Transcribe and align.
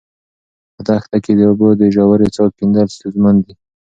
په 0.73 0.81
دښته 0.87 1.17
کې 1.23 1.31
د 1.35 1.41
اوبو 1.49 1.67
د 1.81 1.83
ژورې 1.95 2.27
څاه 2.35 2.53
کیندل 2.57 2.87
ستونزمن 2.95 3.35
دي. 3.43 3.53